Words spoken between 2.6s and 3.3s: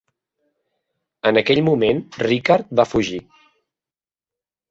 va fugir.